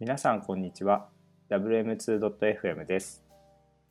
[0.00, 1.10] 皆さんこんにちは
[1.50, 3.22] WM2.FM です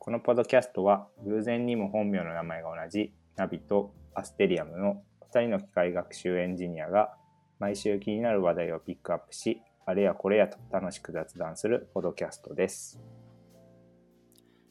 [0.00, 7.14] このポッドキャストは偶然にも本名の名前が同じナビとアステリアムの2人の機械学習エンジニアが
[7.60, 13.00] 毎週気になる話題をピックアップしあれやこれやと楽しく雑談するポッドキャストです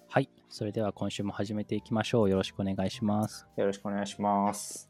[0.10, 0.30] はい。
[0.50, 2.30] それでは今週も始めていきましょう。
[2.30, 3.48] よろしくお願いします。
[3.56, 4.90] よろしくお願いします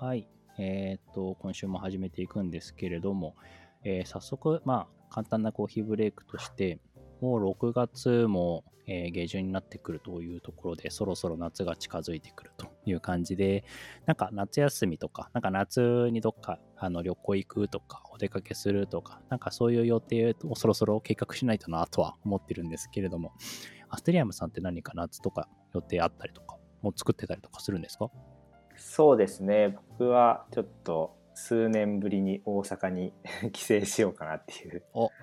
[0.00, 0.28] はい。
[0.58, 3.34] えーっと、今週も始めていくんですけれども、
[3.82, 6.78] えー早速、まあ、簡単なコーヒーブレイクとして、
[7.20, 13.62] もう6月も、えー下旬になってくるというところで、そろそろ夏が近づいてくるという感じで、
[14.06, 23.32] なんか夏休みとか、なんか夏にどっかあの旅行行くとか、お出かけするとか、なんかそういう予定をそろそろ計画しないとなとは思ってるんですけれども、
[23.90, 28.10] アステリアムさんって何か夏とか予定あったりとか、もう作ってたりとかするんですか？
[28.76, 29.76] そうですね。
[29.98, 33.12] 僕はちょっと数年ぶりに大阪に
[33.52, 34.84] 帰省しようかなっていう。
[34.92, 35.16] おとこ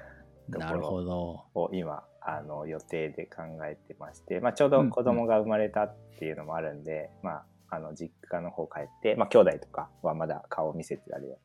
[0.51, 1.45] ろなるほど。
[1.55, 11.37] を今あの予定で考えてまして、まあ、ちょうど子供が生まれたっていうのもあるんで、まあ、あの実家の方帰って、まあ、兄弟とかはまだ顔を見せてたりは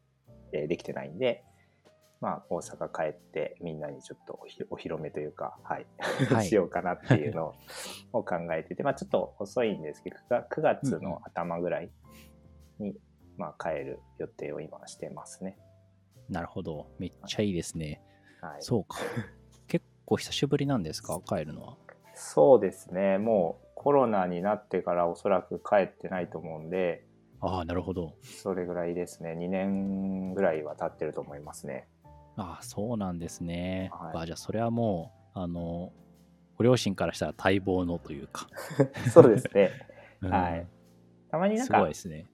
[0.53, 1.45] えーできてないんで、
[2.21, 4.39] まあ、大阪帰ってみんなにちょっと
[4.71, 5.87] お披露目というか、はい。
[6.33, 6.47] はい。
[6.47, 7.55] しようかなっていうの
[8.13, 11.91] を考えてて、まあ、ちょっと遅いんですけど9 9月の頭ぐらい
[12.79, 12.95] に、
[13.37, 15.59] まあ、帰る予定を今してますね。
[16.29, 16.89] なるほど。
[16.99, 18.01] めっちゃいいですね。
[18.41, 18.99] はい、そうか。
[19.69, 21.21] 結構久しぶりなんですか？
[21.25, 21.77] 帰るのは。
[22.15, 27.07] そうですねもうコロナになってからおそらく帰ってないと思うんで
[27.41, 28.15] ああ、なるほど。
[28.23, 31.89] それぐらいですね2年ぐらいは経ってると思いますね
[32.37, 33.91] ああ、そうなんですね。
[33.93, 35.93] はいあじゃあ、それはもう、あの、
[36.57, 38.47] ご両親からしたら待望のというか。
[39.13, 39.71] そうですね
[40.23, 40.67] うんはい。
[41.31, 42.27] たまになんすごいかですね。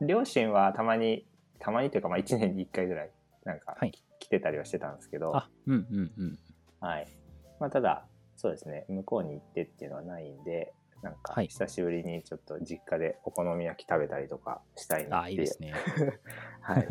[0.00, 1.26] 両親はたまに
[1.58, 3.10] たまにというかまあ1年に1回ぐらい
[3.44, 6.38] なんかはい来てたりはしてたんですけど、あ、うんうんうん。
[6.80, 7.08] はい
[7.60, 15.72] まあ、ただそうですね向こうに行ってっていうのはないんでなんかはい久しぶりにちょっと実家でお好み焼き食べたりとかしたいなああ、っていういいですね。
[16.62, 16.88] はい、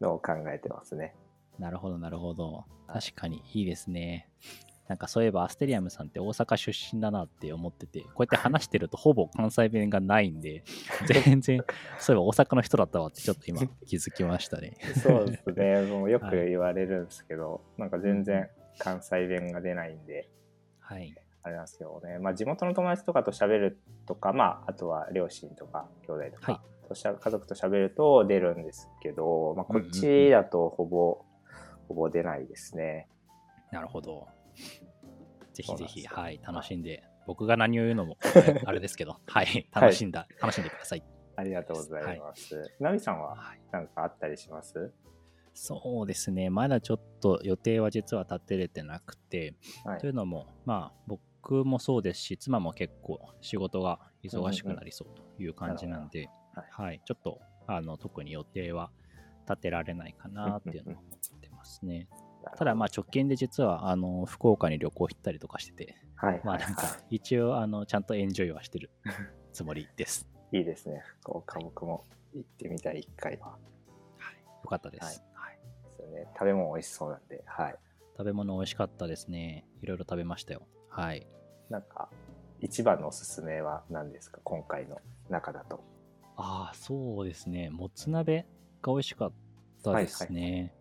[0.00, 1.14] のを考えてますね。
[1.58, 2.52] なるほど、なるほど。
[2.52, 4.28] はい確かにいいですね。
[4.90, 10.64] なんかそういえばアステリアムさんって大阪出身だなって思ってて、こうやって話してるとほぼ関西弁がないんで、
[11.06, 11.64] 全然、
[12.00, 14.76] そういえば大阪の人だったわってちょっと今気づきましたね。
[15.00, 15.82] そうですね。
[15.86, 20.28] もうよく言われるんですけど、なんか全然関西弁が出ないんで、
[20.80, 21.14] はい。
[21.44, 22.18] あれなんですよね。
[22.18, 31.24] まあ地元の友達とかと喋るとか、まああとは両親とか兄弟とはいかとしゃ、家族と喋ると出るんですけど、まあこっちだとほぼ、
[31.86, 33.06] ほぼ出ないですね。
[33.70, 34.26] なるほど。
[35.52, 41.04] ぜひぜひ、はい、楽しんで、僕が何を言うのも、え あれですけど、はい、楽しんだ、楽しんでください。
[41.36, 42.76] ありがとうございます。
[42.78, 44.92] ナミさんははい、なんかあったりします？
[45.52, 49.98] そうですね、まだちょっと予定は実は立てれてなくて、はい。
[49.98, 56.28] というのも、まあ、僕もそうですし、妻も結構仕事が忙しくなりそうという感じなんで、
[56.70, 58.90] はい、ちょっとあの特に予定は
[59.48, 62.08] 立てられないかなっていうのを思ってますね。
[62.56, 66.40] ただ、まあ、直近で実はあの福岡に旅行行ったりとかしてて、はい。
[66.44, 68.90] まあなんか 一応あのちゃんとエンジョイはしてる
[69.52, 70.28] つもりです。
[70.52, 71.02] いいですね。
[71.20, 73.58] 福岡僕も行ってみたい、一回は。
[74.18, 76.26] はい、よかったです、はいですよね。
[76.34, 77.78] 食べ物美味しそうなんで、はい。
[78.16, 79.66] 食べ物美味しかったですね。
[79.82, 80.66] いろいろ食べましたよ。
[80.88, 81.26] はい。
[81.68, 82.10] なんか、
[82.60, 84.40] 一番のおすすめは何ですか？
[84.44, 84.98] 今回の
[85.28, 85.82] 中だと。
[86.36, 87.70] ああ、そうですね。
[87.70, 88.46] もつ鍋
[88.82, 89.32] が美味しかっ
[89.82, 90.60] たですね。
[90.60, 90.72] はい、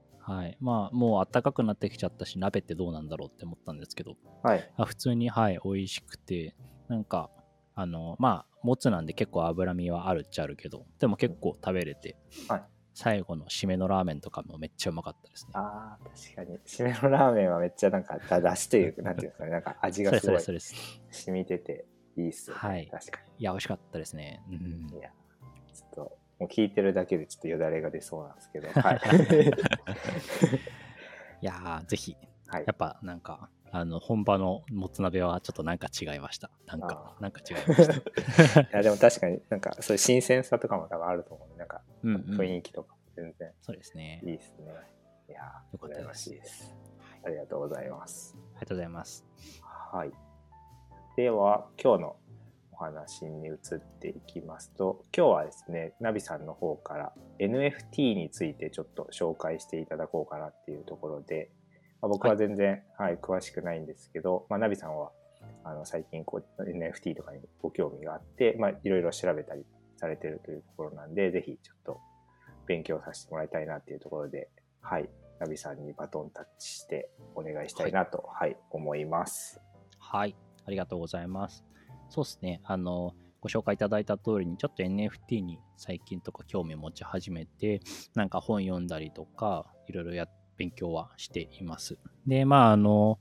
[0.59, 4.71] まあ、もう暖かくなってきちゃったし、鍋ってどうなんだろうって思ったんですけど、はい。
[4.77, 6.55] あ普通に、はい、美味しくて、
[6.87, 7.29] なんか、
[7.75, 12.17] あの、まあ、もつなんで結構脂身はあるっちゃあるけど、でも結構食べれて、
[12.47, 12.63] はい
[13.01, 15.51] 最後の締めのラーメンとかもめっちゃうまかったですね。
[15.53, 16.59] ああ、確かに。
[16.67, 19.51] 締めのラーメンはめっちゃなんか、だだしというか、なんていうんですかね。
[19.51, 20.75] なんか 味がすごいそれそれです。
[21.09, 21.85] 染みてて
[22.17, 22.61] いいっすよね。
[22.61, 24.43] はい確かいや、美味しかったですね。
[24.49, 24.97] うんに。
[24.97, 25.11] いや、
[26.39, 28.69] もう聞いてるだけでちょっとよだれが出そうなんですけど。
[28.79, 28.99] はい。
[31.41, 32.17] いやー、ぜひ、
[32.47, 36.49] はいやっぱなんか、あの、本場のもつ鍋はちょっとなんか違いました。
[36.65, 37.93] なんかなんか違いました。
[38.61, 41.57] いや、でも確かになんか、そういう新鮮さとかも多分あると思う。
[41.57, 42.21] なんか、うん、うん。
[42.39, 44.21] 雰囲気とか全然そうですね。
[44.23, 44.65] いいですね。
[45.27, 46.73] いやー、よかったですです。
[46.73, 46.79] はい
[47.21, 48.33] ありがとうございます。
[48.35, 49.25] ありがとうございます。
[49.91, 50.11] はい。
[51.17, 52.28] では、今日のお
[52.79, 53.57] 話に移っ
[53.99, 61.51] ていきますと、今日はですね、ナビさんの方から NFT についてちょっと紹介していただこうかなっていうところで、
[62.01, 65.11] まあ、僕は全然、はい詳しくないんですけど、まあ、ナビさんは
[65.65, 69.65] あの最近こう NFT とかにご興味があって、まあ、いろいろ調べたり
[69.97, 71.99] されてるというところなんで、ぜひちょっと
[72.65, 74.49] 勉強させてもらいたいなっていうところで、
[74.81, 75.09] はい、
[75.39, 79.59] ナビさんにバトンタッチしてお願いしたいなと、はい、はい、思います。
[79.97, 80.35] はい、
[80.65, 81.68] ありがとうございます。
[82.09, 87.81] そうですね、あの、ご紹介いただいた通りに、ちょっと NFT に最近とか興味持ち始めて、
[88.15, 90.27] なんか本読んだりとか、いろいろや、
[90.57, 91.97] 勉強はしています。
[92.27, 93.17] で、まあ、あの、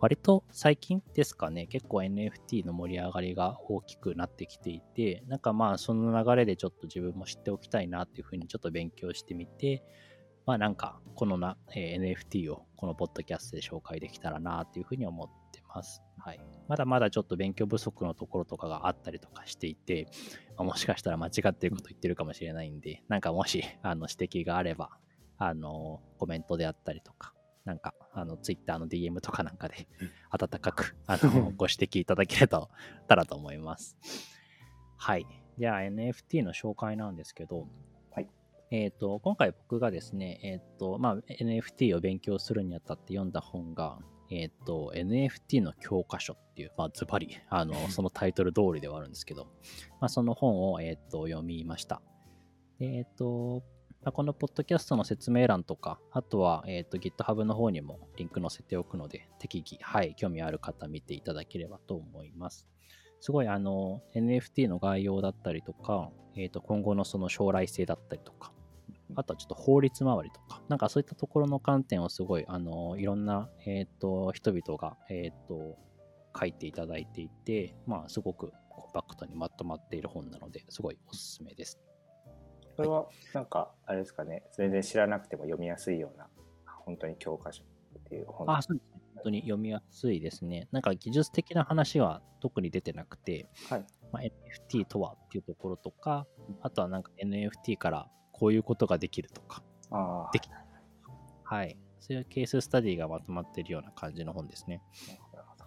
[0.00, 9.82] 割と最近ですかね、結構 NFT の盛り上がりが大きくなってきていて、なんかまあその流れでちょっと自分も知っておきたいなっていうふうにちょっと勉強してみて、
[10.44, 15.43] まあなんかこのな、えー、NFT をこのポッドキャストで紹介できたらなっていうふうに思って
[15.74, 16.02] ます。
[16.18, 16.40] はい。
[16.68, 20.06] まだまだちょっと勉強不足のところとかがあったりとかしていて、
[20.56, 24.90] まあ、もしかしたら間違ってること言ってるかもしれないんで、なんかもしあの指摘があれば、
[25.36, 27.34] あのコメントであったりとか、
[27.64, 29.88] なんか、あの、ツイッターの DM とかなんかで、
[30.30, 32.68] 温かく、あの、 ご指摘いただけた
[33.08, 33.96] らと思います。
[34.98, 35.26] はい。
[35.58, 37.66] じゃあ、NFT の紹介なんですけど、
[38.10, 38.28] はい。
[38.70, 43.98] えっ、ー、と、今回僕がですね、えっ、ー、と、まあ、NFT を勉強するにあたって読んだ本が、
[44.34, 49.46] えっ、ー、と、NFT の教科書っていう、まあ、ズバリ、あの、 そのタイトル通りではあるんですけど、
[50.00, 52.02] まあ、その本を、えっ、と、読みました。
[52.80, 53.62] えっ、と、
[54.02, 62.68] まあ、このポッドキャストの説明欄とか、あとは、えっ、ー、と GitHub の方にもリンク載せておくので、適宜、はい、興味ある方見ていただければと思います。
[63.20, 68.52] すごい、あの、NFT の概要だったりとか、えっ、ー、と、今後のその将来性だったりとか、
[69.16, 75.76] あとはちょっと法律周りとか、なんかそういったところの観点をすごい、あの、いろんな、えっ、ー、と、人々が、えっ、と、
[76.38, 81.80] 書いていただいていて、まあ、すごくコンパクトにまとまっている本なので、すごいおすすめです。
[82.76, 86.26] これはなんかあれですかね全然知らなくても読みやすいような
[86.84, 87.66] 本当に教科書っ
[88.08, 88.50] ていう本。
[88.50, 89.00] あそうですね。
[89.14, 90.68] 本当に読みやすいですね。
[90.72, 93.84] なんか技術的な話は特に出てなくて、はい。
[94.12, 96.26] まあ、NFT とはっていうところとか
[96.62, 99.62] あとはなんか NFT からこういうことができるとか。
[99.90, 100.48] あでき
[101.44, 101.78] はい。
[102.00, 104.82] そういうケーススタディがまとまっているような感じの本ですね。
[105.32, 105.64] なるほど。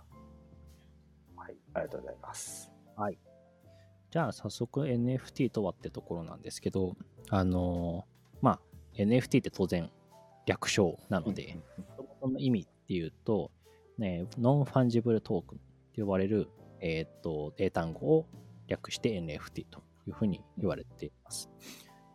[1.37, 1.57] はい。
[1.73, 2.71] ありがとうございます。
[2.97, 3.17] はい。
[4.11, 6.95] じゃあ早速 NFT とはってところなんですけど、
[7.29, 8.59] あのー、まあ
[8.95, 9.89] NFT って当然
[10.45, 11.57] 略称なので、
[12.19, 13.51] その意味っていうと、
[13.97, 15.61] ね、 non-fungible token っ
[15.93, 16.49] て呼ばれる、
[16.81, 18.27] えっ、と、英単語を
[18.67, 21.49] 略して NFT というふうに言われています。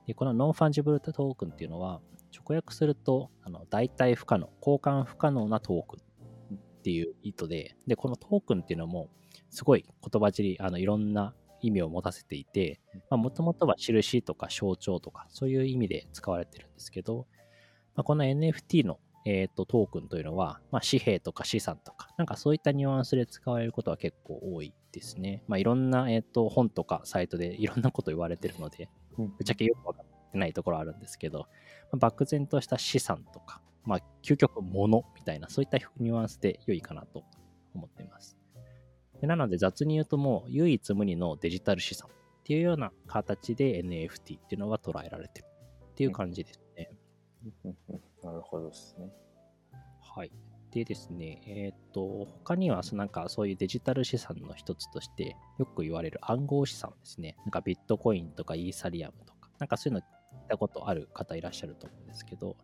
[0.06, 2.00] で、この non-fungible token っていうのは、
[2.32, 9.08] 直訳すると、あの代替不可能、交換不可能なトークンっていう意図で、で、このトークンっていうのも、
[9.50, 17.26] すごい言葉尻、あの、いろんな意味を持たせていて、もともとは印とか象徴とか、そういう意味で使われてるんですけど、
[17.94, 25.44] まあ、この NFT の、えーと、トークンというのは、まあ、紙幣とか資産とか、なんかそういったニュアンスで使われることは結構多いですね。
[25.46, 31.46] まあ、いろんな、えーと、本とかサイトでいろんなこと言われてるので、ぶっちゃけよくわかってないところあるんですけど、ま
[31.92, 37.24] あ、漠然とした資産とか、まあ、究極物みたいな、そういったニュアンスで良いかなと
[37.74, 38.36] 思っています。
[39.20, 45.46] でなので雑に言うともう唯一無二のデジタル資産っていうような形で NFT っていうのが捉えられてる
[45.92, 46.90] っていう感じですね。
[48.22, 49.12] なるほどですね。
[50.00, 50.32] はい。
[50.72, 57.36] でですね、えっ、ー、と、他にはなんかそういうデジタル資産の一つとしてよく言われる暗号資産ですね。
[57.40, 60.02] なんかビットコインとかイーサリアムとか、なんかそういうの聞
[60.46, 62.56] いたことある方いらっしゃると思うんですけど、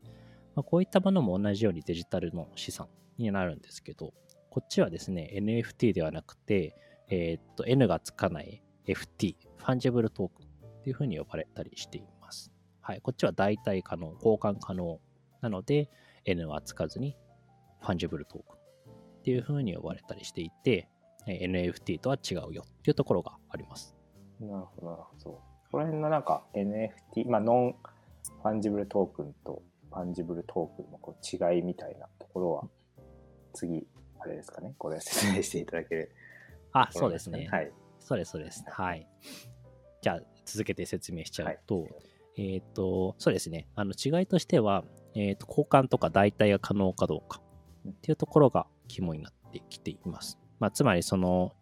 [0.54, 2.88] まあ、こういったものも同じようにデジタルの資産
[3.18, 4.14] になるんですけど、
[4.48, 6.74] こっちはですね、NFT ではなくて、
[7.10, 12.50] えー、っと、N がつかない FT、 fungible token っていうふうに呼ばれたりしています。
[12.80, 14.98] はい、こっちは代替可能、交換可能
[15.42, 15.90] なので、
[16.24, 17.16] N はつかずに
[17.80, 20.88] fungible token っていうふうに呼ばれたりしていて、
[21.26, 23.94] NFT とは違うよっていうところがあります。
[24.40, 25.40] なるほど、なるほど。
[25.70, 32.64] この辺のなんか NFT、まあ、 non-fungible token と fungible token のこう違いみたいなところは、
[33.52, 33.86] 次
[34.20, 36.12] あれですかね、これ説明していただける。
[36.72, 37.48] あ、そうですね。
[37.50, 37.72] はい。
[38.00, 38.64] そうです、そうです。
[38.68, 39.06] はい。
[40.00, 41.90] じゃあ、続けて説明しちゃうと、はい、
[42.36, 43.68] えっ、ー、と、そうですね。
[43.74, 47.40] あの違いとしては、えっ、ー、と、交換とか代替が可能かどうか
[47.90, 50.38] っていうところが肝になってきています。
[50.58, 51.54] まあ、つまり、その、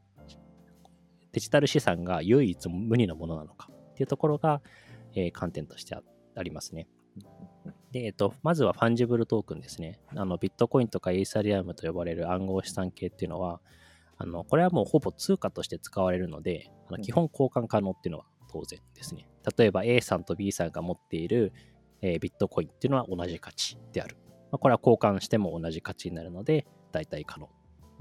[1.33, 4.63] デジタル資産が唯一無二のものなのかっていうところが、
[5.15, 6.89] えー、観点としてありますね。
[7.93, 10.01] で、えっと、まずは fungible token ですね。
[10.15, 13.61] あの、ビットコインとかイーサリアムと呼ばれる暗号資産系っていうのは、
[14.19, 19.29] あの、これはもうほぼ通貨として使われるので、あの基本交換可能っていうのは当然ですね。
[19.57, 21.53] 例えば A さんと B さんが持っている、
[22.01, 24.17] えー、ビットコインっていうのは同じ価値である。
[24.57, 27.51] まあ、これは交換しても同じ価値になるので、代替可能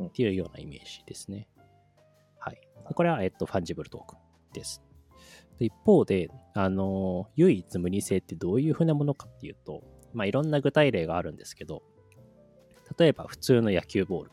[0.07, 1.50] っていうようなイメージですね。
[2.39, 2.62] はい。
[2.93, 4.19] これは、えっと、 fungible token
[4.53, 4.81] です。
[5.59, 9.83] 一方で、あの、唯一無二性ってどういうふうなものかっていうと、
[10.13, 11.83] まあいろんな具体例があるんですけど、
[12.97, 14.31] 例えば普通の野球ボール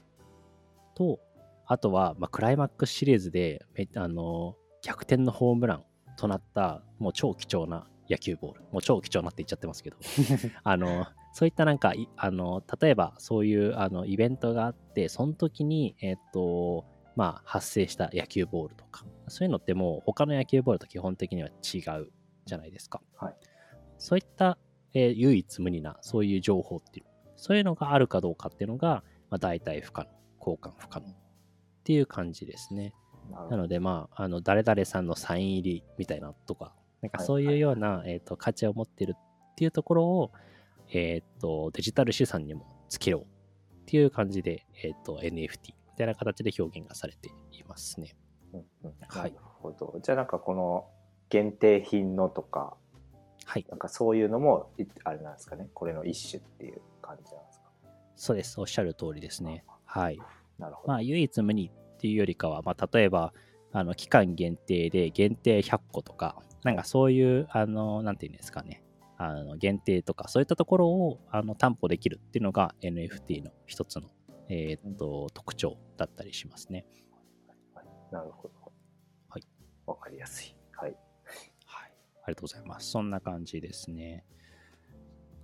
[0.94, 1.18] と、
[1.66, 5.84] あとは、まあ、クライマックスシリーズでめあの逆転のホームラン
[6.16, 9.96] となったもう超貴重な野球ボールもう超貴重なって言っちゃってますけど
[10.64, 16.84] あのそういったなんかあの例えばそういうあのイベントがあってその時にえっ、と
[17.16, 22.10] まあ発生した野球ボールとかそういうのってもう他の野球ボールと基本的には違う
[22.44, 23.36] じゃないですか、はい、
[23.98, 24.58] そういった、
[24.94, 31.14] えー、唯一無二なそういう情報っていうそういうのがあるかどうかっていうのが、まあ、大体不可能交換不可能っ
[31.84, 32.94] ていう感じですね。
[33.50, 40.32] なので、まあ、あの誰々さんのサイン入りみたいなとか、なんかそういうような、えーと、価値を持ってるっていうところを、
[40.92, 48.14] えっ、ー、と、デジタル資産にもつけようっていう感じで、えっ、ー、と、NFT みたいな形で表現がされていますね。
[48.52, 49.32] うんうん、はい。
[49.32, 49.98] なるほど。
[50.02, 50.86] じゃあなんかこの
[51.30, 52.76] 限定品のとか、
[53.44, 53.66] はい。
[53.68, 54.70] なんかそういうのも、
[55.04, 55.68] あれなんですかね。
[55.74, 57.66] これの一種っていう感じなんですか。
[58.16, 58.60] そうです。
[58.60, 59.64] おっしゃる通りですね。
[59.84, 60.18] はい。
[60.58, 60.88] なるほど。
[60.88, 63.32] まあ、唯一無二っていうよりかは、まあ、例えば、
[63.74, 68.81] あの期間限定で限定100個とか、なんかそういう、あの、なんていうんですかね、
[69.24, 74.08] あの限定とか、そういったところをあの担保できるっていうのが NFT の一つの、
[74.48, 76.86] えー、っと、特徴だったりしますね。
[77.74, 78.72] はい、なるほど。
[79.28, 79.42] はい。
[79.86, 80.56] わかりやすい。
[80.72, 80.96] はい。
[81.66, 81.92] はい。
[82.24, 82.90] ありがとうございます。
[82.90, 84.24] そんな感じですね。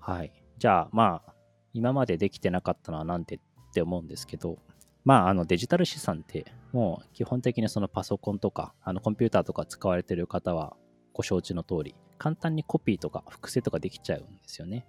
[0.00, 0.32] はい。
[0.58, 1.34] じゃあ、まあ、
[1.72, 3.40] 今までできてなかったのはなんてっ
[3.72, 4.58] て思うんですけど、
[5.04, 10.76] まあ、あのデジタル資産ってもう基本的にそのパソコンとかあのコンピューターとか使われてる方は
[11.12, 14.86] ご承知の通り簡単にコピーとか複製とかできちゃうんですよね。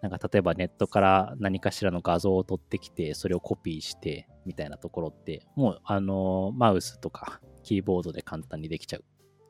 [0.00, 9.04] なんか例えばネットから何かしらの画像を取ってきてそれをコピーしてみたいなところってもうあのマウスとかキーボードで簡単にできちゃう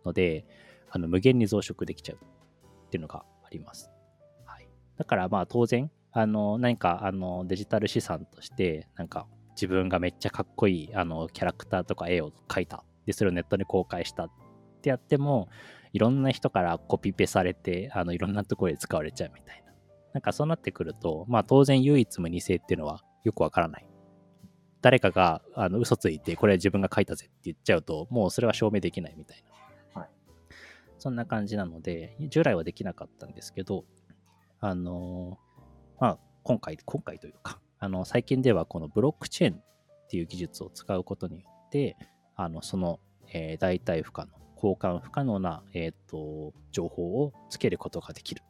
[0.05, 0.45] ので
[0.91, 3.91] あの無限に増殖できちゃうっていうのがあります。
[4.45, 14.31] はい、だからまあ当然あの何かあのデジタル資産としてなんか自分がめっちゃかっこいいあのキャラクターとか絵を描いたでそれをネットに公開したっ
[14.83, 15.49] てやっても
[15.93, 19.73] いろんな人からコピペされてあのいろんなところで使われちゃうみたいな。
[20.15, 23.87] なんかそうなってくるとまあ当然唯一無二性っていうのはよくわからない。
[24.81, 29.45] 誰かがあの嘘ついてこれ自分が書いたぜって言っちゃうともうそれは証明できないみたい
[29.95, 30.11] な、はい、
[30.99, 33.85] そんな感じなので従来はできなかったんですけど
[34.59, 35.39] あの
[36.01, 41.97] まあ今回今回というかあの最近ではこのブロックチェーンっていう技術を使うことによって、
[42.37, 43.01] あのその、
[43.33, 48.43] えー、代替不可能、交換不可能な、えーと、情報をつけることができる。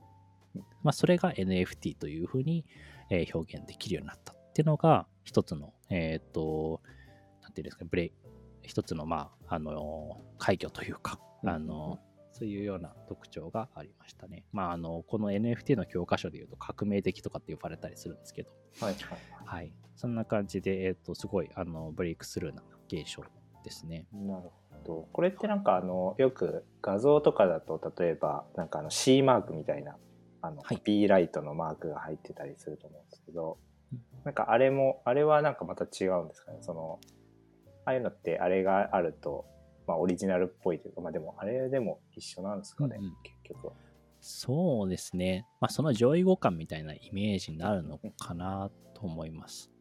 [0.83, 2.67] まあ、それが NFT というふうに、
[3.09, 6.83] えー、表現できるようになったっていうのが一つの、えっ、ー、と、
[7.41, 8.13] なんていうんですか、ブレイ、
[8.63, 11.99] 一つの、まあ、あの、快挙というか、あの、
[12.33, 14.45] そういうような特徴がありましたね。
[14.53, 18.51] まあ、あの、この NFT の教科書でいうと革命的とかって呼ばれたりするんですけど、
[18.81, 18.97] はい、
[19.45, 23.23] はい、そんな感じで、えっ、ー、と、すごい、あの、ブレイクスルーな現象
[23.65, 24.07] ですね。
[24.13, 24.62] なるほど。
[24.83, 29.97] これってなんか、あの、よく画像とかだと、例えば、なんかあの C マークみたいな、
[30.41, 33.59] あの、はい、B ライトのマークが入ってたりすると思うんですけど、
[34.25, 36.59] なんかあれも、あれはなんかまた違うんですかね？
[36.61, 36.99] その、
[37.85, 39.45] ああいうのってあれがあると、
[39.87, 43.73] まあ、オリジナルっぽいというか、まあ、でもあれでも一緒なんですかね、うんうん、結局は。
[44.21, 45.49] そうですね。
[45.61, 49.72] まあ、その上位互換みたいなイメージになるのかなと思います。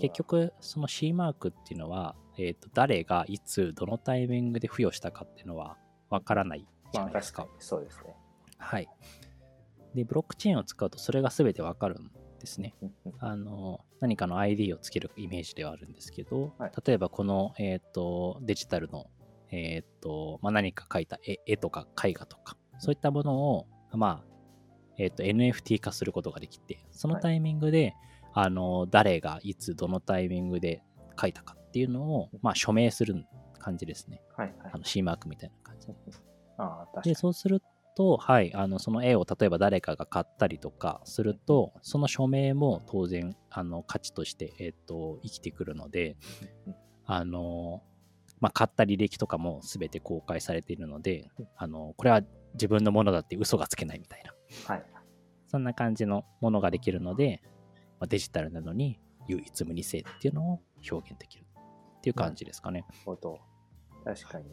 [0.00, 5.76] 結局、その C マークっていうのは、えー、と誰がいつ、どのタイミングで付与したかっていうのは
[6.08, 7.42] わからないじゃないですか。
[7.42, 8.14] まあ、かそうですね。
[8.58, 8.88] はい。
[9.94, 12.74] で、ブロックチェーンを使うとそれが全てわかるんですね。
[13.18, 19.06] あの何かの ID をつけるイメージではあるんですけど、はい、例えばこの、えーとデジタルの
[19.52, 24.24] えー、っと、まあ、何か描いた絵絵とか絵画とか、そういったものを、まあ、
[24.98, 27.94] えー、っと、NFT 化することができて、そのタイミングで、はい、
[28.32, 30.82] あの、誰がいつ、どのタイミングで
[31.16, 33.24] 描いたかっていうのを、まあ、署名する
[33.58, 34.22] 感じですね。
[34.36, 35.86] はい、はい、あの C マークみたいな感じ。
[36.58, 37.62] ああ、で、そうする
[37.96, 46.16] と、はい、あのその絵を例えば誰かが買ったりとかすると、その署名も当然あの価値として、えーと生きてくるので、
[47.04, 47.82] あの
[48.40, 52.22] まあ、買った履歴とかも全て公開されているので、あのこれは
[52.54, 54.32] 自分のものだって嘘がつけないみたいな、
[54.74, 54.84] はい、
[55.46, 57.42] そんな感じのものができるので、
[58.00, 61.44] まあ、デジタルなのに唯一無二性っていうのを表現できる
[61.98, 62.80] っていう感じですかね。
[62.80, 63.38] なるほど。
[64.04, 64.46] 確かに。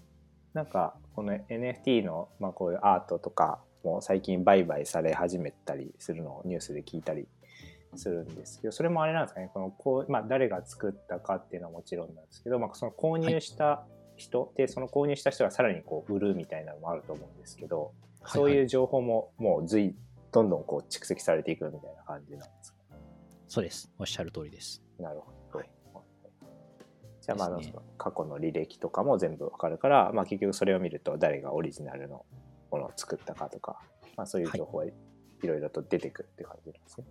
[0.54, 7.28] なんかこの NFT の、まあ、こういうアートとかも最近売買され始めたりするのをニュースで聞いたり
[7.96, 13.86] するんですけど、それもあれなんですかね、このこう、まあ、誰が作ったかっていうのはもちろんなんですけど、まあ、その購入した
[14.18, 17.94] 人、はい、で、その購入した人がさらにこう売るみたいなのもあると思うんですけど、
[18.26, 19.96] そういう情報ももう随
[20.32, 22.77] どんどんこう蓄積されていくみたいな感じなんですか？
[23.48, 23.92] そうです。
[23.98, 24.82] おっしゃる通りです。
[25.00, 25.60] なるほど。
[25.60, 25.70] はい
[27.28, 32.26] じゃあまあ、ね過去の履歴とかも全部わかるから、まあ、結局それを見ると誰がオリジナルの
[32.72, 33.82] ものを作ったかとか、
[34.16, 34.94] まあ、そういう情報はい
[35.44, 37.06] ろいろと出てくるって感じなんですね。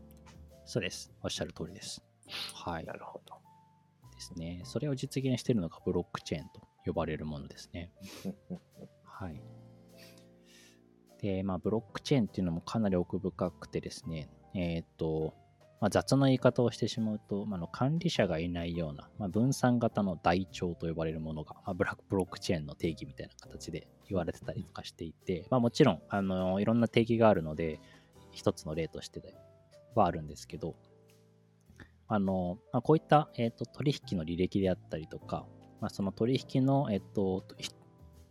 [0.65, 1.13] そうです。
[1.23, 2.03] おっしゃる通りです。
[2.55, 2.95] はいな。
[2.95, 3.35] るほど。
[4.15, 4.63] ですね。
[4.65, 7.93] それを実現しているのがブロックチェーンと呼ばれるものですね。
[9.05, 9.43] はい。
[11.21, 15.35] で、まあ、ブロックチェーンっていうのもかなり奥深くてですね、えっ、と、
[15.81, 27.81] まあ、雑な言い方をしてしまうと、まあ、の管理者がいないような、まあ、分散型の台帳と呼ばれるものが、まあ、ブラックブロックチェーンの定義みたいな形で言われてたりとかしていて、まあ、もちろんあのいろんな定義があるので、
[28.33, 29.21] 一つの例として
[29.95, 30.77] はあるんですけど、
[32.09, 35.45] あのまあ、こういった、えー、と取引の履歴であったりとか、
[35.81, 37.45] まあ、その取引の、えっ、と、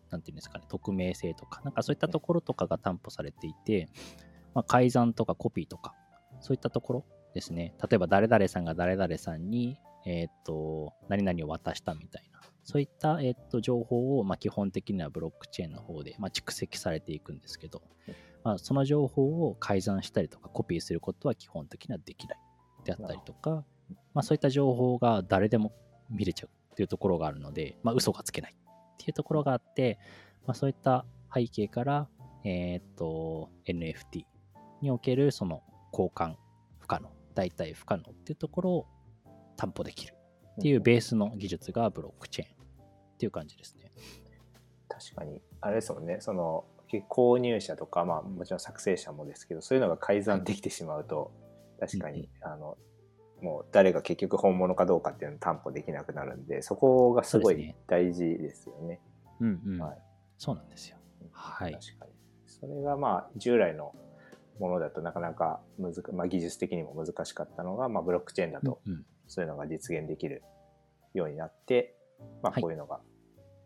[0.09, 3.89] なんていうんですかね、匿名性とか、なんかそういったところとかが担保されていて、
[4.53, 5.93] まあ、改ざんとかコピーとか、
[6.39, 7.05] そういったところ
[7.35, 7.75] ですね。
[7.87, 17.83] 例えば、誰々さんが誰々さんに、えっ、と、何々を渡したみたいな、そういった、えっ、と、情報を、まあ、基本的にはブロックチェーンの方で、まあ、蓄積されていくんですけど、
[18.43, 22.39] まあ、その情報を改ざんしたりとか、コピーすることは基本的にはできない。
[22.85, 23.65] であったりとか、
[24.13, 25.73] まあ、そういった情報が誰でも
[26.09, 29.99] 見れちゃうっていうところがあるので、まあ、嘘がつけないっていうところがあって、
[30.45, 32.07] まあ、そういった背景から、
[32.45, 34.23] えーと、NFT
[34.81, 36.35] におけるその交換
[36.79, 38.87] 不可能、代替不可能っていうところを
[39.57, 40.15] 担保できる
[40.59, 43.91] っていうベースの技術がブロックチェーンっていう感じですね。
[44.89, 46.65] 確かに、あれですもんね、その、
[47.09, 51.31] 購入者とか、まあ、もちろん作成者もですけど、そういうのが改ざんできてしまうと、
[51.79, 52.77] 確かに、あの、
[53.41, 59.01] もう誰が結局本物かどうかっていうのを担保できなくなるんで、そこがすごい大事ですよね。
[59.41, 59.81] うんうん。
[59.81, 59.97] はい
[60.37, 60.97] そうなんですよ。
[61.31, 62.11] はい確かに。
[62.45, 63.93] それがまあ従来の
[64.59, 68.79] ものだとなかなかむずか、まあ、技術的にも難しかったのが、まあ、ブロックチェーンだと
[69.27, 70.43] そういうのが実現できる
[71.13, 71.95] ようになって、
[72.41, 73.01] まあ、はいこういうのが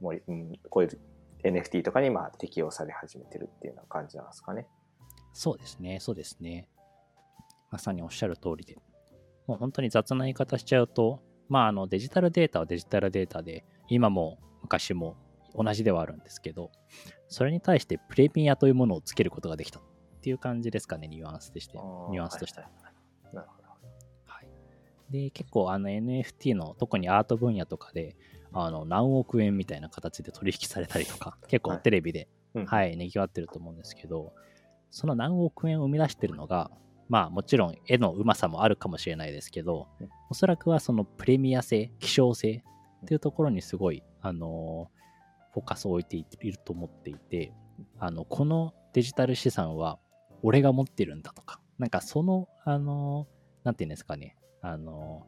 [0.02, 1.00] もり、うん、こういう
[1.44, 4.68] NFT とかにまあ適用され始めてるっていうような感じなんですかね。
[5.34, 6.68] そうですね、そうですね。
[7.72, 8.78] まさにおっしゃる通りで。
[9.48, 15.16] もう本当に雑な言い方しちゃうと、まあ、あのデジタルデータはデジタルデータで、今も昔も
[15.56, 16.72] 同じではあるんですけど、
[17.28, 19.84] それに対してプレミアというものをつけることができたっ
[20.20, 21.78] ていう感じですかね、ニュアンスとして。
[21.78, 22.66] ニュアンスとしては。
[22.66, 23.36] はいはいはい。
[23.36, 23.70] なるほど。
[24.26, 24.48] はい、
[25.12, 28.16] で結構あの NFT の特にアート分野とかで
[28.52, 32.66] あの何億円みたいな形で取引されたりとか結構はいテレビで、うん。
[32.66, 34.34] はい、にぎわってると思うんですけど
[34.92, 36.72] その何億円を生み出してるのが
[37.08, 40.10] まあもちろん絵のうまさもあるかもしれないですけどうん。
[40.30, 42.64] おそらくはそのプレミア性希少性
[43.04, 44.90] っていうところにすごいあの
[45.54, 47.54] フォーカスを置いていると思っていて
[47.98, 50.00] あのこのデジタル資産は
[50.44, 51.60] 俺が持ってるんだとか。
[51.78, 53.28] なんかそのあの
[53.64, 54.36] なんていうんですかね。
[54.62, 55.26] あの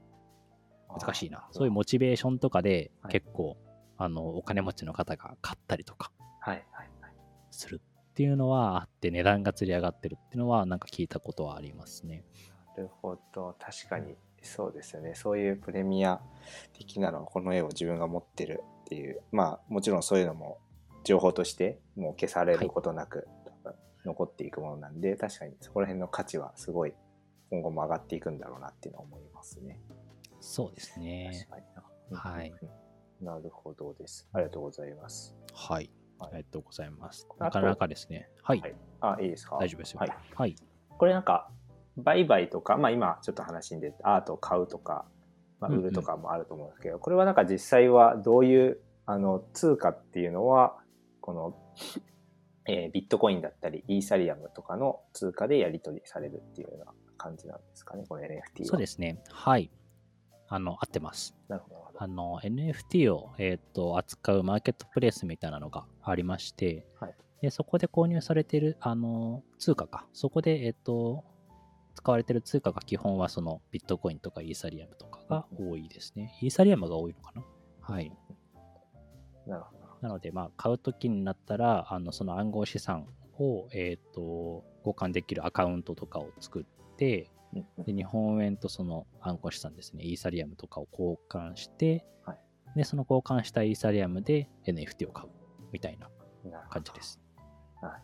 [0.89, 1.47] 難しいな。
[1.51, 1.65] そう。
[1.65, 3.13] いうモチベーションとかではい。
[3.13, 3.57] 結構、
[3.97, 7.13] あのお金持ちの方が買ったりとかはいはいはい。
[7.51, 12.25] するっていうのはあって値段がつり上がってるっていうのはなんか聞いたことはありますね。
[12.75, 13.55] なるほど。
[13.59, 15.13] 確かにそうですよね。
[15.15, 16.19] そういうプレミア
[16.73, 19.21] 的なのはこの絵を自分が持ってるっていう。
[19.31, 20.57] まあもちろんそういうのも
[21.03, 23.27] 情報としてもう消されることなく、
[24.05, 26.93] 残っていくものなんで確かにそこら辺の価値はすごい
[27.49, 29.79] 今後も上がっていくんだろうなっていうのは思いますね。
[30.39, 31.31] そうですね。
[31.49, 31.63] 確かに
[32.11, 34.27] なはいうんなるほどです。
[34.33, 35.35] ありがとうございます。
[35.53, 35.89] はい。
[36.19, 37.27] はいありがとうございます。
[37.39, 38.29] なかなかですね。
[38.43, 38.61] はい。
[38.61, 39.57] はいあいいですか？
[39.59, 39.99] 大丈夫ですよ。
[39.99, 40.55] はいはい。
[40.89, 41.49] これなんか
[41.97, 45.05] 売買とか、まあ、今ちょっと話に出てアートを買うとか、
[45.59, 50.77] まあ、売るとかもあると思うんですけど、これはなんか実際はどういうあの通貨っていうのは
[51.19, 51.55] この、
[52.67, 56.85] えービットコインだったりイーサリアムとかの通貨でやり取りされるっていうような
[57.17, 58.41] 感じなんですかねこの NFT は。
[58.65, 59.21] そうですね。
[59.29, 59.71] はい。
[60.47, 61.35] あの、合ってます。
[61.47, 61.81] なるほど。
[61.97, 71.23] あの、NFT を、えー、と扱うマーケットプレイスみたいなのがありまして、はいでそこで購入されているあの通貨か、そこで、えー、と
[71.95, 76.37] 使われている通貨が基本はそのビットコインとかイーサリアムとかが多いですね。
[76.41, 77.43] イーサリアムが多いのかな？
[77.81, 78.11] はい。
[79.47, 79.80] なるほど。
[80.01, 83.07] なので、まあ、買うときになったら、あのその暗号資産
[83.39, 87.29] を、えー、と交換できるアカウントとかを作って、
[87.85, 92.37] で日本円とその暗号資産ですね、イーサリアムとかを交換して、はい
[92.75, 95.29] でその交換したイーサリアムで NFT を買う
[95.73, 96.09] みたいな
[96.69, 97.19] 感じです。
[97.81, 98.01] はいはい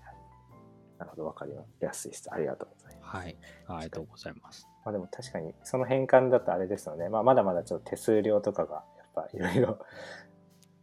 [0.98, 2.28] なるほど、わかりやすいです。
[2.32, 3.16] ありがとうございます。
[3.18, 3.38] はい。
[3.68, 4.68] ありがとうございます。
[4.84, 7.10] まあでも確かにその変換だとあれですよね。
[7.10, 9.78] まあまだまだちょっと手数料とかがやっぱいろいろ大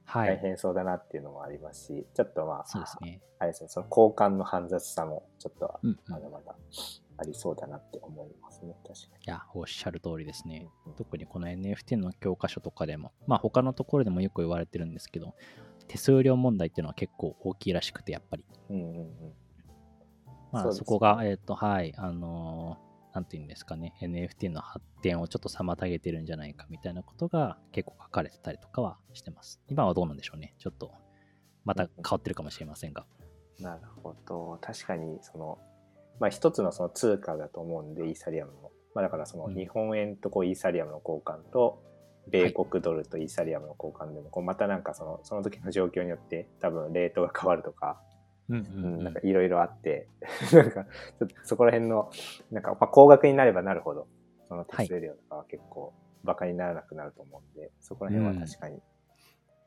[0.04, 0.38] はい。
[0.38, 3.20] 変そうだなっていうのもありますし、ちょっとまあ、そうですね。
[3.38, 6.54] あれですね、その交換の煩雑さもちょっとまだまだ
[7.16, 9.24] ありそうだなって思いますね、確かに。
[9.26, 10.68] いや、おっしゃる通りですね。
[10.86, 15.34] うんうん特にこの NFT の教科書とかでも、まあ他のところでもよく言われてるんですけど、
[15.88, 18.44] 手数料問題っていうのは結構大きいらしくて、やっぱり。
[18.70, 19.32] うんうんうん。
[20.52, 29.60] まあそこが、えっ、と、はい、あのーなんていうんですかね、NFT の発展をちょっと妨げてるんじゃないかみたいなことが結構書かれてたりとかはしてます。
[29.68, 30.54] 今はどうなんでしょうね。
[30.58, 30.90] ちょっと、
[31.64, 33.06] また変わってるかもしれませんが。
[33.60, 34.58] なるほど。
[34.60, 35.58] 確かに、その、
[36.18, 38.72] まあ一つのその通貨だと思うんで、イーサリアムも。
[38.94, 41.84] まあだからそのうん日本円とこうイーサリアムの交換と、
[42.26, 48.00] 米国ドルとイーサリアムの交換でも、こうまたなんかその、その時の状況によって多分レートが変わるとか、
[48.48, 50.08] なんかいろいろあって、
[50.52, 52.10] なんかちょっとそこら辺の、
[52.50, 54.08] なんかまあ高額になればなるほど、
[54.48, 58.82] その手数料とかは結構バカにならなくなると思うんで、そこら辺は確かに、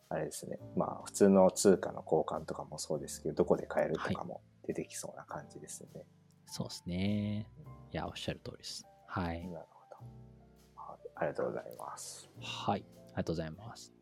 [0.09, 6.03] あれですね、まあ普通の通貨の交換とかもそうですけど、どこで買えるとかも出てきそうな感じですね。
[6.45, 7.49] そうですね。
[7.91, 8.85] いや、おっしゃる通りです。
[9.07, 9.47] はい。
[9.47, 9.95] なるほど。
[10.75, 12.29] はいありがとうございます。
[12.39, 12.85] はい。
[12.95, 13.93] ありがとうございます。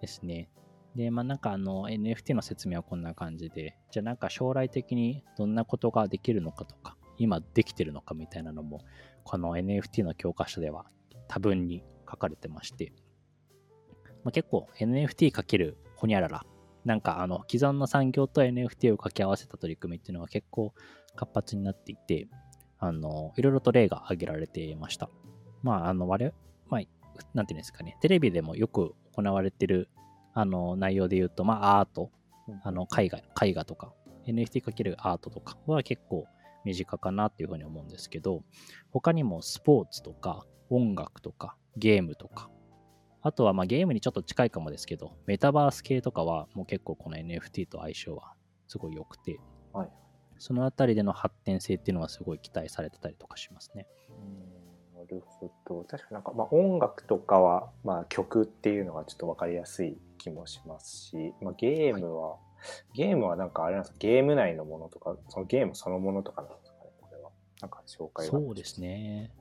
[0.00, 0.50] ですね。
[0.96, 8.80] で、まあなんかあの NFT の説明はこんな感じで、じゃあなんか将来的にどんなことができるのかとか、今できてるのかみたいなのも、
[9.24, 10.86] この NFT の教科書では
[11.28, 12.92] 多分に書かれてまして、
[14.24, 16.44] まあ、結構 NFT× ほにゃらら、
[16.84, 20.74] なんかあの既存の産業と NFT を掛け合わせた取り組みっていうのが結構
[21.16, 22.28] 活発になっていて、
[22.78, 25.08] あの、いろいろと例が挙げられていました。
[25.62, 26.36] まあ、あの、我々、
[26.68, 26.82] まあ、
[27.34, 29.88] なんていうんですかね、テレビでもよく行われてる
[30.34, 32.10] あの内容で言うと、まあ、アート、
[32.62, 33.92] あの絵画絵画とか、
[34.26, 36.26] NFT× アートとかは結構
[36.64, 38.42] 身近かなっていうふうに思うんですけど、
[38.90, 42.48] 他にもスポーツとか音楽とかゲームとか、
[43.20, 48.34] あとはまあゲームにちょっと近いかもですけど、メタバース系とかはもう結構この NFT と相性は
[48.68, 49.38] すごい良くて、
[49.72, 49.90] はい。
[50.38, 53.86] そのあたりでの発展性っていうのはすごい期待されてたりとかしますね。
[54.08, 54.52] うん。
[54.54, 54.61] な
[55.12, 55.84] るほど。
[55.84, 62.36] 確かになんか、まあ、音楽とかは、まあ、曲っていうのがちょっとわかりやすい気もしますし、まあ、ゲームは、
[62.94, 67.30] ゲームはなんかあれなんですか、ゲーム内のものとか、そのゲームそのものとかなんですかね、これは。
[67.60, 68.32] なんか紹介が。
[68.32, 68.80] そうです。
[68.80, 69.32] ね。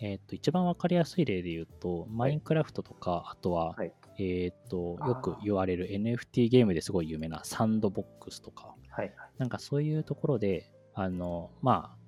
[0.00, 3.92] えっ、と、一番わかりやすい例で言うと、マインクラフトとか、あとは、はい。
[4.18, 9.14] えっ、ーよく言われる NFT ゲームですごい有名なサンドボックスとか、はい。
[9.38, 11.99] なんかそういうところで、あの、まあ、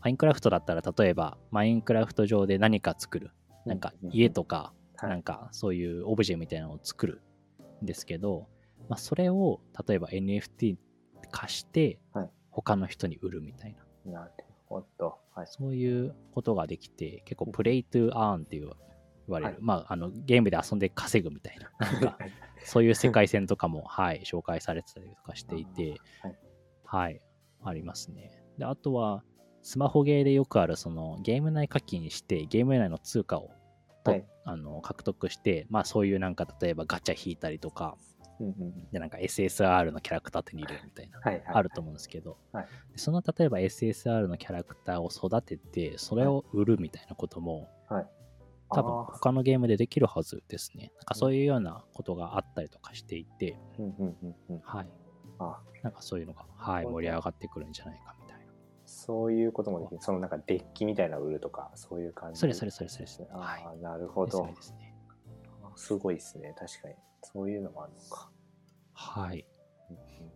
[0.00, 3.30] マインクラフトだったら、例えば、マインクラフト上で何か作る。
[3.66, 5.10] なんか家とか、はい。
[5.10, 7.22] なんかそういうオブジェみたいなのを作る
[7.82, 8.48] んですけど、
[8.88, 10.76] まあ、それを例えば NFT
[11.30, 12.30] 化してはい。
[12.50, 14.32] 他の人に売るみたいな、なる
[14.66, 15.18] ほど。
[15.34, 15.46] はい。
[15.46, 18.74] そういうことができて結構プレイトゥーアーンっていう言
[19.28, 19.62] われる、はい。
[19.62, 22.18] まああのゲームで遊んで稼ぐみたいななんか
[22.64, 26.38] そういう世界線とかもはい紹介されてたりとかしていてはい。
[26.84, 27.20] はい
[27.64, 28.42] ありますね。
[28.58, 29.22] であとは
[29.68, 33.50] スマホゲーでよくあるそのゲーム内課金してゲーム内の通貨を
[34.02, 37.98] と、はいあの獲得して、まあそういうなんか例えばガチャ引いたりとか、
[38.40, 41.34] うんうんうんでなんか SSR のキャラクター手に入れるみたいな、はい。
[41.34, 41.44] はい。
[41.48, 48.06] あると思うんですけど、はいでその例えば SSR のキャラクターを育てて、それを売るみたいなことも、はい。
[48.70, 50.92] 多分他のゲームでできるはずですね。
[50.96, 54.60] なんかそういうようなことがあったりとかしていて、うんうんうんうん。
[54.64, 54.88] はい。
[55.40, 58.17] あなんかそういうのが、はい、盛り上がってくるんじゃないか。
[59.08, 59.98] そういうこともできる。
[60.02, 63.28] そのなんかデッキみたいな売るとか、そういう感じそれそれそれそれですね。
[63.32, 64.42] あはいあ、なるほど。
[64.44, 64.94] ですねですね。
[65.62, 66.54] あすごいですね。
[66.58, 66.94] 確かに。
[67.22, 68.30] そういうのもあるのか。
[68.92, 69.46] はい。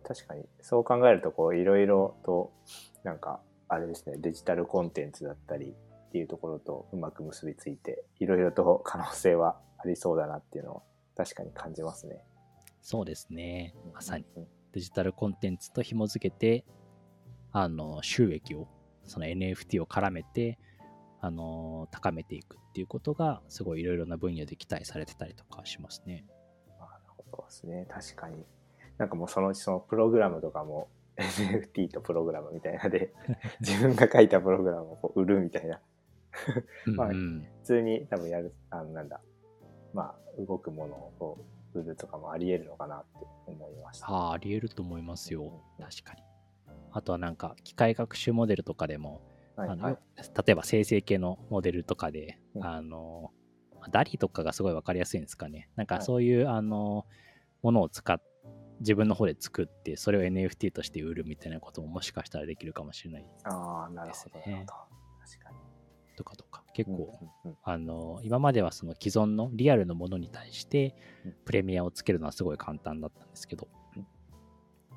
[0.03, 0.43] 確かに。
[0.59, 2.51] そう考えると、こう、いろいろと、
[3.03, 5.75] なんか、あれですね、デジタルコンテンツだったり
[6.07, 10.83] っていうところとうまく結びついて、いろいろと可能性はありそうだなっていうのを
[11.15, 12.25] 確かに感じますね。
[12.81, 13.75] そうですね。
[13.93, 14.25] まさに。
[14.35, 14.47] うん。
[14.71, 16.65] デジタルコンテンツと紐付けて、
[17.53, 18.67] あの、収益を、
[19.05, 20.59] その NFT を絡めて、
[21.21, 26.25] あの、高めていくっていうことが、すごいいろいろな分野で期待されてたりとかしますね。
[26.79, 27.87] なるほどですね。
[27.89, 28.43] 確かに。
[28.97, 33.13] なんかもうそのうちそのプログラムとかも NFT とプログラムみたいなで、
[33.61, 35.79] 自分が書いたプログラムをこう売るみたいな。
[36.95, 39.21] まあ普通に多分やる、あのなんだ、
[39.93, 41.37] まあ動くものを
[41.75, 44.09] 売るとかもあり得るのかなって思いました。
[44.09, 45.43] ああ、あり得ると思いますよ。
[45.43, 46.32] うん確かに。
[46.93, 49.21] あとはなんか、機械学習モデルとかでも、
[49.55, 49.97] あのはいはい。
[50.45, 53.31] 例えば生成系のモデルとかで、うんあの、
[53.91, 55.69] ダリとかがすごいわかりやすいんですかね。
[55.75, 57.05] なんかはいそういう、あの、
[57.61, 58.21] ものを使っ
[58.79, 64.35] 自分の方で作って、それを NFT として売るみたいなことももしかしたらできるかもしれないああ、なるほど。
[64.35, 64.73] ですねなるほど
[65.25, 65.57] 確かに。
[66.15, 73.82] とかとか、結構、うんうんうんあの、今まではその既存のリアルのものに対してうんプレミアをつけるのはすごい簡単だったんですけどうん、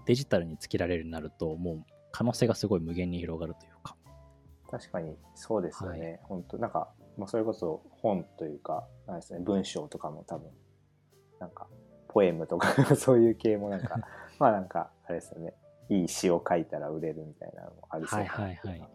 [0.07, 3.97] デジタルにつけられるようになると、もう可能性がすごい無限に広がるというか、
[4.71, 6.21] 確かにそうですよね。
[6.25, 10.51] 本当なんか、まあ、それこそ本というか、なんですね、文章とかも多分、
[11.41, 11.67] なんか、
[12.09, 14.01] ポエムとか そういう系もなんか、
[14.39, 15.55] まあなんか、あれですよね。
[15.89, 18.91] いい詩を書いたら売れるみたいなのもありそうはいはいはい。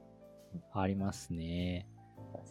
[0.74, 1.88] ありますね。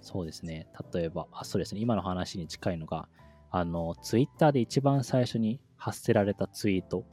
[0.02, 0.66] そうですね。
[0.94, 1.80] 例えば、あ、そうですね。
[1.80, 3.08] 今の話に近いのが、
[3.50, 7.04] あの、ツイッターで一番最初に発せられたツイート、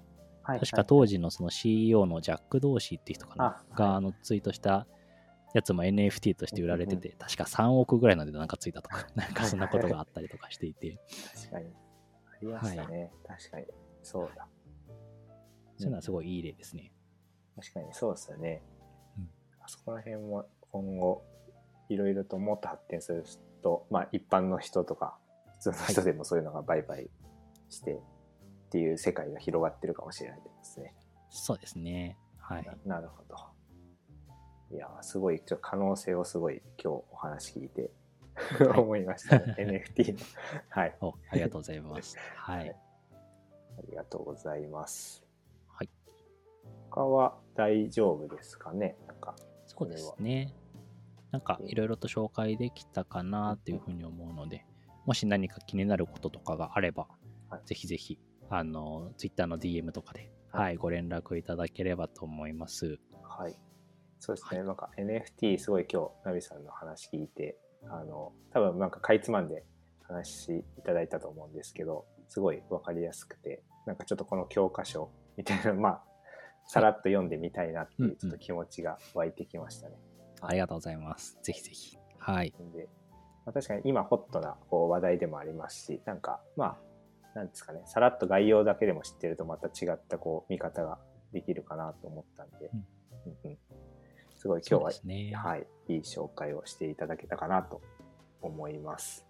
[0.48, 4.88] はい確か当時のその CEO のジャック・ドーシーっていう人かな、あがあのツイートした
[5.54, 11.00] やつも NFT として売られてて、確か3億ぐらいの値段がついたとか、 なんかそんなことがあったりとかしていて、
[11.36, 11.66] 確かに。
[11.66, 13.12] ありましたね。
[13.26, 13.66] 確かに。
[14.04, 14.48] そうだ。
[15.76, 16.94] そういうのはすごいいい例ですね。
[17.56, 18.64] 確かにそうですよね。
[19.18, 19.30] うん
[19.60, 21.26] あそこら辺も今後、
[21.90, 23.26] いろいろともっと発展する
[23.62, 25.18] と、まあ一般の人とか、
[25.54, 27.10] 普通の人でもそういうのが売買
[27.70, 28.00] して
[28.67, 30.93] っていう世界が広がってるかもしれないですね。
[31.30, 32.17] そうですね。
[32.38, 32.65] はい。
[32.86, 33.36] ななるほど。
[34.75, 37.91] いやー、すごい、ちょっと可能性をすごい今日お話聞いて、はい
[38.77, 39.56] 思いましたね。
[39.97, 40.19] NFT の。
[40.69, 40.95] はい。
[41.01, 42.17] おありがとうございます。
[42.36, 42.69] はい。
[42.69, 45.25] ありがとうございます。
[45.67, 45.89] はい。
[46.91, 48.95] 他は大丈夫ですかね？
[49.08, 49.36] なんか。
[49.65, 50.53] そうですね。
[51.32, 54.65] なんかいろいろと紹介できたかなっていうふうに思うので、
[55.06, 57.08] もし何か気になることとかがあれば、
[57.49, 58.19] はいぜひぜひ、
[58.50, 63.00] あの、Twitter の DM とかで、はいはい、ご連絡いただければと思います。
[63.24, 63.56] はい。
[64.20, 64.64] そうですね。
[64.64, 67.58] なんか NFT すごい今日、ナビさんの話聞いて、
[67.90, 69.64] あの、多分なんかかいつまんで
[70.08, 76.04] 話いただいたと思うんですけど、すごいわかりやすくて、なんかちょっとこの教科書みたいな、 まあ、
[76.66, 79.96] さらっと読んでみたいなっていうちょっと気持ちが湧いてきましたね。
[80.42, 81.38] ありがとうございます。
[81.42, 81.98] ぜひぜひ。
[82.18, 82.54] はい。
[82.74, 82.90] で、
[83.46, 86.78] まあ、確かに今ホットなこう話題でもありますし、なんかまあ、
[87.38, 90.97] なんですかね、さらっと概要だけでも知ってるとまた違ったこう見方が
[91.32, 93.58] できるかなと思ったんで、うん
[94.36, 95.34] すごい今日は、ね。
[95.36, 97.82] はい、いい紹介をしていただけたかなと
[98.41, 99.26] 思います。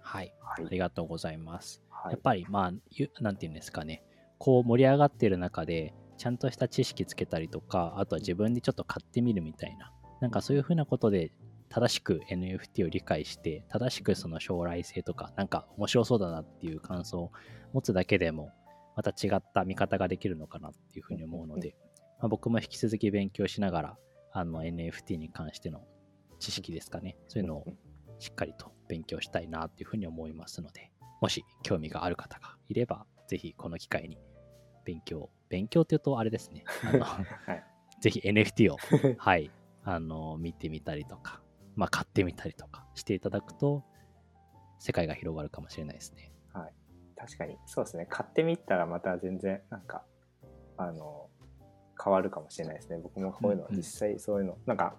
[0.00, 0.32] はい。
[0.40, 0.68] はいあ。
[0.70, 1.82] りがとうございます。
[1.90, 4.02] はいやっぱり、まあ、ゆなんていうんですかね、
[4.38, 11.32] こう盛り上がってる中で、ちゃんとした知識つけたりとか、あとは自分でちょっと買ってみるみたいな、なんかそういうふうなことで、
[11.72, 17.32] 正しく NFT を理解して、正しくその将来性とか、なんか面白そうだなっていう感想を
[17.72, 18.50] 持つだけでも、
[18.94, 21.74] また違った見方ができるのかなっていうふうに思うので、
[22.20, 23.96] まあ、僕も引き続き勉強しながら、
[24.34, 25.80] あの NFT に関しての
[26.38, 27.64] 知識ですかね、そういうのを
[28.18, 30.90] しっかりと勉強したいなっていうふうに思いますので、
[31.22, 34.18] もし興味がある方がいれば、ぜひこの機会に
[34.84, 37.64] 勉強、勉強っていうとあれですね、あの はい。
[38.02, 38.76] ぜひ NFT を、
[39.16, 39.50] はい、
[39.84, 41.41] あの、見てみたりとか、
[41.76, 43.84] まあ買ってみたりとかしていただくと、
[44.78, 46.32] 世界が広がるかもしれないですね。
[46.52, 46.72] はい。
[47.16, 48.06] 確かに、そうですね。
[48.10, 50.02] 買ってみたらまた全然、なんか、
[50.76, 51.28] あの、
[52.02, 52.98] 変わるかもしれないですね。
[52.98, 54.96] 僕もこういうの、うんうん実際そういうの、なんか、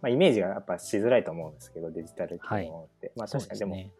[0.00, 3.12] まあ、イメージがやっぱしづらいと思うんですけど、デジタルっていうものって。
[3.16, 3.92] まあ確かにでも、そうすね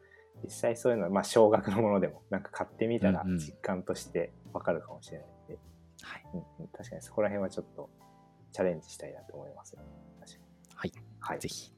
[0.45, 5.59] 実際そういうのは、まあ少額のものでも、なんか買ってみたらうんうん実感としてわかるかもしれないんで、
[6.03, 6.27] はい。
[6.35, 7.91] うんうん、確かにそこら辺はちょっと
[8.53, 9.75] チャレンジしたいなと思います。
[9.75, 10.45] 確かに。
[10.75, 10.93] はい。
[11.21, 11.49] はいぜ。
[11.49, 11.73] ひ。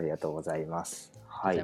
[0.00, 0.04] はい。
[0.04, 1.12] ありがとうございます。
[1.26, 1.56] はい。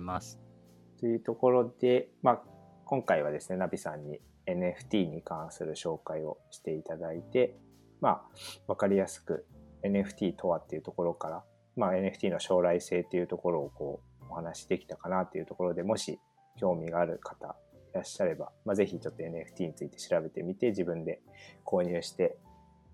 [1.01, 2.43] というところで、まあ、
[2.85, 7.57] 今回はですね、ナビさんに NFT に関する紹介をしていただいて、
[8.01, 8.23] まあ、
[8.67, 9.47] わかりやすく
[9.83, 11.45] NFT とはっていうところから、
[11.77, 16.19] まあ、NFT の将来性っていうところをこう、お話しできたかなっていうところで、もし
[16.59, 17.57] 興味がある方
[17.93, 21.21] いらっしゃれば、まあ、ぜひちょっと NFT について調べてみて、自分で
[21.65, 22.37] 購入して、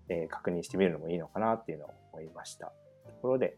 [0.09, 2.67] えー確認してみるのもいいのかなっていうのを思いました。
[3.07, 3.57] ところで、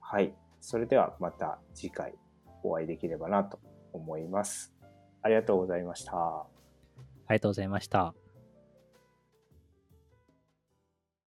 [0.00, 0.34] はい。
[0.62, 2.14] それではまた次回
[2.62, 3.58] お会いできればなと
[3.92, 4.72] 思います。
[5.20, 6.12] ありがとうございました。
[6.12, 6.46] あ
[7.30, 8.21] りがとうございました。